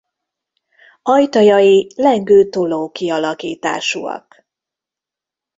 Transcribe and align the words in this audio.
Ajtajai 1.03 1.87
lengő-toló 1.95 2.89
kialakításúak. 2.91 4.45